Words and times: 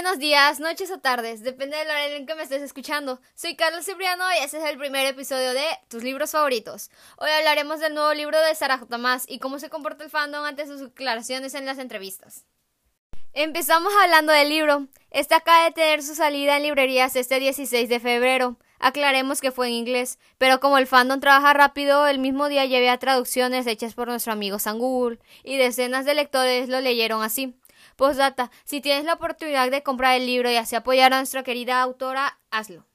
buenos 0.00 0.20
días, 0.20 0.60
noches 0.60 0.92
o 0.92 1.00
tardes, 1.00 1.42
depende 1.42 1.76
del 1.76 1.88
horario 1.88 2.14
en 2.18 2.24
que 2.24 2.36
me 2.36 2.44
estés 2.44 2.62
escuchando. 2.62 3.20
Soy 3.34 3.56
Carlos 3.56 3.84
Cipriano 3.84 4.22
y 4.32 4.44
este 4.44 4.58
es 4.58 4.64
el 4.64 4.78
primer 4.78 5.04
episodio 5.06 5.52
de 5.52 5.64
Tus 5.88 6.04
libros 6.04 6.30
favoritos. 6.30 6.88
Hoy 7.16 7.28
hablaremos 7.30 7.80
del 7.80 7.94
nuevo 7.94 8.14
libro 8.14 8.40
de 8.40 8.54
Sara 8.54 8.78
J. 8.78 8.96
Y 9.26 9.40
cómo 9.40 9.58
se 9.58 9.70
comporta 9.70 10.04
el 10.04 10.10
fandom 10.10 10.44
ante 10.44 10.68
sus 10.68 10.78
declaraciones 10.78 11.54
en 11.54 11.66
las 11.66 11.80
entrevistas. 11.80 12.44
Empezamos 13.32 13.92
hablando 14.00 14.32
del 14.32 14.48
libro. 14.50 14.86
Este 15.10 15.34
acaba 15.34 15.64
de 15.64 15.72
tener 15.72 16.04
su 16.04 16.14
salida 16.14 16.58
en 16.58 16.62
librerías 16.62 17.16
este 17.16 17.40
16 17.40 17.88
de 17.88 17.98
febrero. 17.98 18.56
Aclaremos 18.78 19.40
que 19.40 19.50
fue 19.50 19.66
en 19.66 19.74
inglés, 19.74 20.20
pero 20.38 20.60
como 20.60 20.78
el 20.78 20.86
fandom 20.86 21.18
trabaja 21.18 21.54
rápido, 21.54 22.06
el 22.06 22.20
mismo 22.20 22.48
día 22.48 22.66
llevé 22.66 22.88
a 22.88 22.98
traducciones 22.98 23.66
hechas 23.66 23.94
por 23.94 24.06
nuestro 24.06 24.32
amigo 24.32 24.60
San 24.60 24.78
Google, 24.78 25.18
y 25.42 25.56
decenas 25.56 26.04
de 26.04 26.14
lectores 26.14 26.68
lo 26.68 26.80
leyeron 26.80 27.24
así. 27.24 27.56
Postdata, 27.96 28.50
si 28.64 28.80
tienes 28.80 29.04
la 29.04 29.14
oportunidad 29.14 29.70
de 29.70 29.82
comprar 29.82 30.16
el 30.16 30.26
libro 30.26 30.50
y 30.50 30.56
así 30.56 30.76
apoyar 30.76 31.12
a 31.12 31.18
nuestra 31.18 31.42
querida 31.42 31.82
autora, 31.82 32.38
hazlo. 32.50 32.86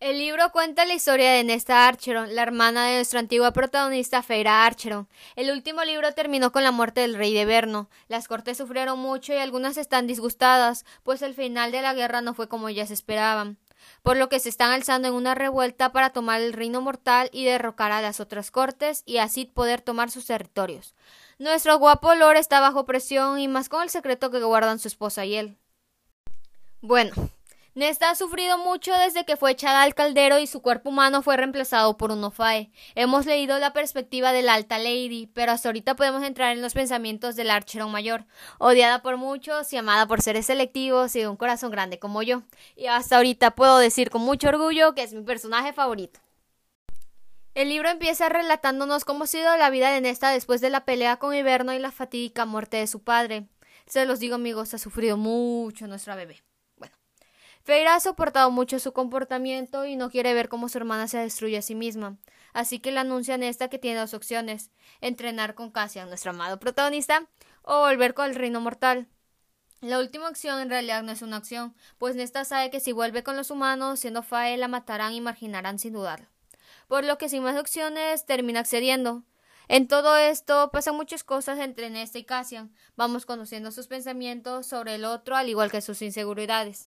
El 0.00 0.16
libro 0.16 0.50
cuenta 0.50 0.86
la 0.86 0.94
historia 0.94 1.30
de 1.32 1.44
Nesta 1.44 1.86
Archeron, 1.86 2.34
la 2.34 2.42
hermana 2.42 2.86
de 2.86 2.96
nuestra 2.96 3.20
antigua 3.20 3.52
protagonista 3.52 4.22
Feira 4.22 4.64
Archeron. 4.64 5.08
El 5.36 5.50
último 5.50 5.84
libro 5.84 6.14
terminó 6.14 6.52
con 6.52 6.62
la 6.62 6.72
muerte 6.72 7.02
del 7.02 7.16
rey 7.16 7.34
de 7.34 7.44
Verno. 7.44 7.90
Las 8.08 8.26
cortes 8.26 8.56
sufrieron 8.56 8.98
mucho 8.98 9.34
y 9.34 9.36
algunas 9.36 9.76
están 9.76 10.06
disgustadas, 10.06 10.86
pues 11.02 11.20
el 11.20 11.34
final 11.34 11.70
de 11.70 11.82
la 11.82 11.92
guerra 11.92 12.22
no 12.22 12.32
fue 12.32 12.48
como 12.48 12.70
ellas 12.70 12.90
esperaban 12.90 13.58
por 14.02 14.16
lo 14.16 14.28
que 14.28 14.40
se 14.40 14.48
están 14.48 14.70
alzando 14.70 15.08
en 15.08 15.14
una 15.14 15.34
revuelta 15.34 15.92
para 15.92 16.10
tomar 16.10 16.40
el 16.40 16.52
reino 16.52 16.80
mortal 16.80 17.28
y 17.32 17.44
derrocar 17.44 17.92
a 17.92 18.00
las 18.00 18.20
otras 18.20 18.50
cortes 18.50 19.02
y 19.06 19.18
así 19.18 19.44
poder 19.44 19.80
tomar 19.80 20.10
sus 20.10 20.26
territorios. 20.26 20.94
Nuestro 21.40 21.78
guapo 21.78 22.14
Lord 22.14 22.36
está 22.36 22.60
bajo 22.60 22.84
presión 22.84 23.40
y 23.40 23.48
más 23.48 23.70
con 23.70 23.82
el 23.82 23.88
secreto 23.88 24.30
que 24.30 24.42
guardan 24.42 24.78
su 24.78 24.88
esposa 24.88 25.24
y 25.24 25.36
él. 25.36 25.56
Bueno, 26.82 27.14
Nesta 27.74 28.10
ha 28.10 28.14
sufrido 28.14 28.58
mucho 28.58 28.92
desde 28.92 29.24
que 29.24 29.38
fue 29.38 29.52
echada 29.52 29.82
al 29.82 29.94
caldero 29.94 30.38
y 30.38 30.46
su 30.46 30.60
cuerpo 30.60 30.90
humano 30.90 31.22
fue 31.22 31.38
reemplazado 31.38 31.96
por 31.96 32.10
un 32.10 32.22
Ofae. 32.22 32.70
Hemos 32.94 33.24
leído 33.24 33.58
la 33.58 33.72
perspectiva 33.72 34.32
de 34.32 34.42
la 34.42 34.52
alta 34.52 34.76
lady, 34.76 35.28
pero 35.32 35.52
hasta 35.52 35.70
ahorita 35.70 35.96
podemos 35.96 36.22
entrar 36.24 36.54
en 36.54 36.60
los 36.60 36.74
pensamientos 36.74 37.36
del 37.36 37.50
Archeron 37.50 37.90
mayor, 37.90 38.26
odiada 38.58 39.00
por 39.00 39.16
muchos 39.16 39.72
y 39.72 39.78
amada 39.78 40.06
por 40.06 40.20
seres 40.20 40.44
selectivos 40.44 41.16
y 41.16 41.20
de 41.20 41.28
un 41.28 41.36
corazón 41.36 41.70
grande 41.70 41.98
como 41.98 42.22
yo. 42.22 42.42
Y 42.76 42.84
hasta 42.84 43.16
ahorita 43.16 43.52
puedo 43.52 43.78
decir 43.78 44.10
con 44.10 44.20
mucho 44.20 44.48
orgullo 44.48 44.94
que 44.94 45.04
es 45.04 45.14
mi 45.14 45.22
personaje 45.22 45.72
favorito. 45.72 46.20
El 47.54 47.68
libro 47.68 47.88
empieza 47.88 48.28
relatándonos 48.28 49.04
cómo 49.04 49.24
ha 49.24 49.26
sido 49.26 49.56
la 49.56 49.70
vida 49.70 49.90
de 49.90 50.00
Nesta 50.00 50.30
después 50.30 50.60
de 50.60 50.70
la 50.70 50.84
pelea 50.84 51.16
con 51.16 51.34
Hiberno 51.34 51.72
y 51.72 51.80
la 51.80 51.90
fatídica 51.90 52.46
muerte 52.46 52.76
de 52.76 52.86
su 52.86 53.02
padre. 53.02 53.48
Se 53.86 54.06
los 54.06 54.20
digo 54.20 54.36
amigos, 54.36 54.72
ha 54.72 54.78
sufrido 54.78 55.16
mucho 55.16 55.88
nuestra 55.88 56.14
bebé. 56.14 56.44
Bueno, 56.76 56.94
Feira 57.64 57.96
ha 57.96 58.00
soportado 58.00 58.52
mucho 58.52 58.78
su 58.78 58.92
comportamiento 58.92 59.84
y 59.84 59.96
no 59.96 60.10
quiere 60.10 60.32
ver 60.32 60.48
cómo 60.48 60.68
su 60.68 60.78
hermana 60.78 61.08
se 61.08 61.18
destruye 61.18 61.58
a 61.58 61.62
sí 61.62 61.74
misma. 61.74 62.18
Así 62.52 62.78
que 62.78 62.92
le 62.92 63.00
anuncia 63.00 63.34
a 63.34 63.38
Nesta 63.38 63.68
que 63.68 63.80
tiene 63.80 63.98
dos 63.98 64.14
opciones, 64.14 64.70
entrenar 65.00 65.56
con 65.56 65.72
Cassian, 65.72 66.08
nuestro 66.08 66.30
amado 66.30 66.60
protagonista, 66.60 67.28
o 67.62 67.80
volver 67.80 68.14
con 68.14 68.26
el 68.26 68.36
reino 68.36 68.60
mortal. 68.60 69.08
La 69.80 69.98
última 69.98 70.28
opción 70.28 70.60
en 70.60 70.70
realidad 70.70 71.02
no 71.02 71.10
es 71.10 71.22
una 71.22 71.38
opción, 71.38 71.74
pues 71.98 72.14
Nesta 72.14 72.44
sabe 72.44 72.70
que 72.70 72.78
si 72.78 72.92
vuelve 72.92 73.24
con 73.24 73.36
los 73.36 73.50
humanos, 73.50 73.98
siendo 73.98 74.22
Fae, 74.22 74.56
la 74.56 74.68
matarán 74.68 75.14
y 75.14 75.20
marginarán 75.20 75.80
sin 75.80 75.94
dudarlo 75.94 76.28
por 76.90 77.04
lo 77.04 77.18
que 77.18 77.28
sin 77.28 77.44
más 77.44 77.56
opciones 77.56 78.26
termina 78.26 78.58
accediendo. 78.58 79.22
En 79.68 79.86
todo 79.86 80.16
esto 80.16 80.70
pasan 80.72 80.96
muchas 80.96 81.22
cosas 81.22 81.60
entre 81.60 81.88
Nesta 81.88 82.18
y 82.18 82.24
Cassian. 82.24 82.74
Vamos 82.96 83.26
conociendo 83.26 83.70
sus 83.70 83.86
pensamientos 83.86 84.66
sobre 84.66 84.96
el 84.96 85.04
otro, 85.04 85.36
al 85.36 85.48
igual 85.48 85.70
que 85.70 85.82
sus 85.82 86.02
inseguridades. 86.02 86.90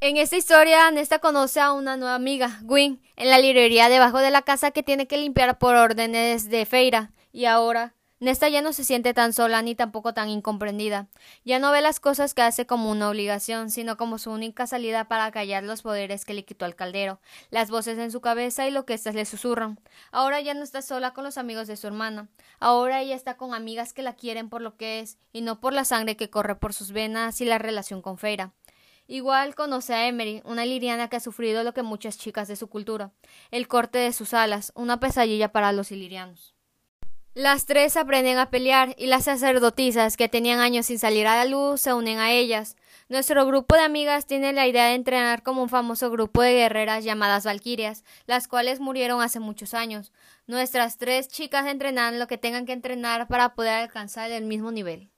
En 0.00 0.16
esta 0.16 0.36
historia, 0.36 0.90
Nesta 0.90 1.20
conoce 1.20 1.60
a 1.60 1.70
una 1.72 1.96
nueva 1.96 2.16
amiga, 2.16 2.58
Gwyn, 2.62 3.00
en 3.14 3.30
la 3.30 3.38
librería 3.38 3.88
debajo 3.88 4.18
de 4.18 4.32
la 4.32 4.42
casa 4.42 4.72
que 4.72 4.82
tiene 4.82 5.06
que 5.06 5.16
limpiar 5.16 5.58
por 5.58 5.76
órdenes 5.76 6.50
de 6.50 6.66
Feira, 6.66 7.12
y 7.30 7.44
ahora 7.44 7.94
Nesta 8.18 8.48
ya 8.48 8.62
no 8.62 8.72
se 8.72 8.82
siente 8.82 9.12
tan 9.12 9.34
sola 9.34 9.60
ni 9.60 9.74
tampoco 9.74 10.14
tan 10.14 10.30
incomprendida. 10.30 11.06
Ya 11.44 11.58
no 11.58 11.70
ve 11.70 11.82
las 11.82 12.00
cosas 12.00 12.32
que 12.32 12.40
hace 12.40 12.64
como 12.64 12.90
una 12.90 13.10
obligación, 13.10 13.68
sino 13.68 13.98
como 13.98 14.16
su 14.16 14.30
única 14.30 14.66
salida 14.66 15.06
para 15.06 15.30
callar 15.30 15.64
los 15.64 15.82
poderes 15.82 16.24
que 16.24 16.32
le 16.32 16.46
quitó 16.46 16.64
al 16.64 16.74
caldero, 16.74 17.20
las 17.50 17.70
voces 17.70 17.98
en 17.98 18.10
su 18.10 18.22
cabeza 18.22 18.66
y 18.66 18.70
lo 18.70 18.86
que 18.86 18.94
éstas 18.94 19.14
le 19.14 19.26
susurran. 19.26 19.78
Ahora 20.12 20.40
ya 20.40 20.54
no 20.54 20.62
está 20.62 20.80
sola 20.80 21.12
con 21.12 21.24
los 21.24 21.36
amigos 21.36 21.66
de 21.68 21.76
su 21.76 21.88
hermana. 21.88 22.28
Ahora 22.58 23.02
ella 23.02 23.14
está 23.14 23.36
con 23.36 23.52
amigas 23.52 23.92
que 23.92 24.02
la 24.02 24.14
quieren 24.14 24.48
por 24.48 24.62
lo 24.62 24.78
que 24.78 25.00
es, 25.00 25.18
y 25.34 25.42
no 25.42 25.60
por 25.60 25.74
la 25.74 25.84
sangre 25.84 26.16
que 26.16 26.30
corre 26.30 26.54
por 26.54 26.72
sus 26.72 26.92
venas 26.92 27.42
y 27.42 27.44
la 27.44 27.58
relación 27.58 28.00
con 28.00 28.16
Feira. 28.16 28.54
Igual 29.08 29.54
conoce 29.54 29.92
a 29.92 30.06
Emery, 30.08 30.40
una 30.46 30.64
liriana 30.64 31.08
que 31.08 31.16
ha 31.16 31.20
sufrido 31.20 31.64
lo 31.64 31.74
que 31.74 31.82
muchas 31.82 32.16
chicas 32.16 32.48
de 32.48 32.56
su 32.56 32.68
cultura, 32.68 33.12
el 33.50 33.68
corte 33.68 33.98
de 33.98 34.14
sus 34.14 34.32
alas, 34.32 34.72
una 34.74 35.00
pesadilla 35.00 35.52
para 35.52 35.72
los 35.72 35.92
ilirianos. 35.92 36.55
Las 37.36 37.66
tres 37.66 37.98
aprenden 37.98 38.38
a 38.38 38.48
pelear 38.48 38.94
y 38.96 39.08
las 39.08 39.24
sacerdotisas 39.24 40.16
que 40.16 40.26
tenían 40.26 40.58
años 40.60 40.86
sin 40.86 40.98
salir 40.98 41.26
a 41.26 41.36
la 41.36 41.44
luz 41.44 41.82
se 41.82 41.92
unen 41.92 42.18
a 42.18 42.32
ellas. 42.32 42.76
Nuestro 43.10 43.44
grupo 43.44 43.74
de 43.74 43.82
amigas 43.82 44.24
tiene 44.24 44.54
la 44.54 44.66
idea 44.66 44.86
de 44.86 44.94
entrenar 44.94 45.42
como 45.42 45.62
un 45.62 45.68
famoso 45.68 46.10
grupo 46.10 46.40
de 46.40 46.54
guerreras 46.54 47.04
llamadas 47.04 47.44
Valquirias, 47.44 48.04
las 48.24 48.48
cuales 48.48 48.80
murieron 48.80 49.20
hace 49.20 49.38
muchos 49.38 49.74
años. 49.74 50.14
Nuestras 50.46 50.96
tres 50.96 51.28
chicas 51.28 51.66
entrenan 51.66 52.18
lo 52.18 52.26
que 52.26 52.38
tengan 52.38 52.64
que 52.64 52.72
entrenar 52.72 53.28
para 53.28 53.54
poder 53.54 53.74
alcanzar 53.74 54.30
el 54.30 54.46
mismo 54.46 54.72
nivel. 54.72 55.10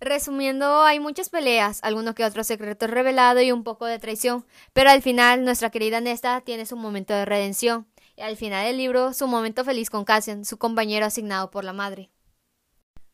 Resumiendo, 0.00 0.82
hay 0.84 0.98
muchas 0.98 1.28
peleas, 1.28 1.80
alguno 1.82 2.14
que 2.14 2.24
otro 2.24 2.42
secreto 2.42 2.86
revelado 2.86 3.42
y 3.42 3.52
un 3.52 3.64
poco 3.64 3.84
de 3.84 3.98
traición, 3.98 4.46
pero 4.72 4.88
al 4.88 5.02
final 5.02 5.44
nuestra 5.44 5.68
querida 5.68 6.00
Nesta 6.00 6.40
tiene 6.40 6.64
su 6.64 6.76
momento 6.76 7.12
de 7.12 7.26
redención 7.26 7.86
al 8.20 8.36
final 8.36 8.66
del 8.66 8.76
libro 8.76 9.12
su 9.12 9.26
momento 9.26 9.64
feliz 9.64 9.90
con 9.90 10.04
Cassian, 10.04 10.44
su 10.44 10.58
compañero 10.58 11.06
asignado 11.06 11.50
por 11.50 11.64
la 11.64 11.72
madre. 11.72 12.10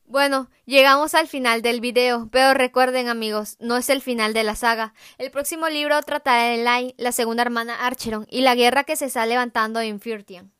Bueno, 0.07 0.51
llegamos 0.67 1.15
al 1.15 1.29
final 1.29 1.63
del 1.63 1.81
video, 1.81 2.29
pero 2.31 2.53
recuerden 2.53 3.09
amigos, 3.09 3.57
no 3.59 3.77
es 3.77 3.89
el 3.89 4.03
final 4.03 4.35
de 4.35 4.45
la 4.45 4.55
saga. 4.55 4.93
El 5.17 5.31
próximo 5.31 5.69
libro 5.69 6.01
tratará 6.03 6.51
de 6.51 6.59
Lai, 6.59 6.95
la 6.99 7.11
segunda 7.11 7.43
hermana 7.43 7.87
Archeron, 7.87 8.27
y 8.31 8.43
la 8.43 8.55
guerra 8.55 8.85
que 8.85 8.97
se 8.97 9.07
está 9.07 9.25
levantando 9.25 9.81
en 9.81 10.01
Firtian. 10.01 10.53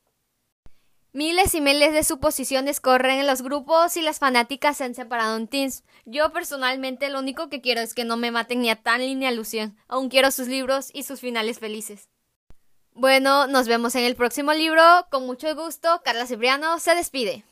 Miles 1.13 1.55
y 1.55 1.61
miles 1.61 1.93
de 1.93 2.03
suposiciones 2.03 2.81
corren 2.81 3.19
en 3.19 3.27
los 3.27 3.41
grupos 3.41 3.95
y 3.95 4.01
las 4.01 4.19
fanáticas 4.19 4.75
se 4.75 4.83
han 4.83 4.95
separado 4.95 5.37
en 5.37 5.47
teams. 5.47 5.85
Yo 6.03 6.33
personalmente 6.33 7.07
lo 7.07 7.19
único 7.19 7.47
que 7.47 7.61
quiero 7.61 7.79
es 7.79 7.93
que 7.93 8.03
no 8.03 8.17
me 8.17 8.31
maten 8.31 8.59
ni 8.59 8.69
a 8.69 8.75
Tan 8.75 8.99
ni 8.99 9.25
a 9.25 9.31
Lucien. 9.31 9.77
Aún 9.87 10.09
quiero 10.09 10.29
sus 10.31 10.49
libros 10.49 10.89
y 10.93 11.03
sus 11.03 11.21
finales 11.21 11.59
felices. 11.59 12.09
Bueno, 12.97 13.45
nos 13.47 13.67
vemos 13.67 13.93
en 13.95 14.05
el 14.05 14.15
próximo 14.15 14.53
libro. 14.53 14.81
Con 15.11 15.25
mucho 15.25 15.53
gusto, 15.53 16.01
Carla 16.05 16.27
Cipriano 16.27 16.79
se 16.79 16.95
despide. 16.95 17.43